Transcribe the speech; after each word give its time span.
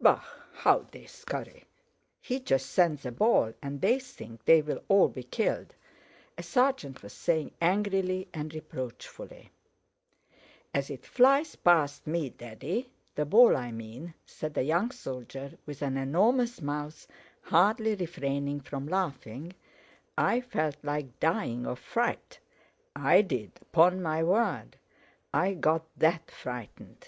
"Bah! 0.00 0.22
How 0.52 0.86
they 0.92 1.06
scurry. 1.06 1.64
He 2.20 2.38
just 2.38 2.66
sends 2.70 3.04
a 3.04 3.10
ball 3.10 3.52
and 3.60 3.80
they 3.80 3.98
think 3.98 4.44
they'll 4.44 4.80
all 4.86 5.08
be 5.08 5.24
killed," 5.24 5.74
a 6.38 6.42
sergeant 6.44 7.02
was 7.02 7.12
saying 7.12 7.50
angrily 7.60 8.28
and 8.32 8.54
reproachfully. 8.54 9.50
"As 10.72 10.88
it 10.88 11.04
flies 11.04 11.56
past 11.56 12.06
me, 12.06 12.30
Daddy, 12.30 12.92
the 13.16 13.24
ball 13.24 13.56
I 13.56 13.72
mean," 13.72 14.14
said 14.24 14.56
a 14.56 14.62
young 14.62 14.92
soldier 14.92 15.58
with 15.66 15.82
an 15.82 15.96
enormous 15.96 16.60
mouth, 16.62 17.08
hardly 17.40 17.96
refraining 17.96 18.60
from 18.60 18.86
laughing, 18.86 19.52
"I 20.16 20.42
felt 20.42 20.76
like 20.84 21.18
dying 21.18 21.66
of 21.66 21.80
fright. 21.80 22.38
I 22.94 23.22
did, 23.22 23.58
'pon 23.72 24.00
my 24.00 24.22
word, 24.22 24.76
I 25.34 25.54
got 25.54 25.84
that 25.96 26.30
frightened!" 26.30 26.98